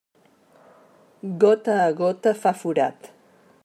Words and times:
Gota 1.45 1.77
a 1.83 1.87
gota 2.01 2.35
fa 2.45 2.57
forat. 2.65 3.13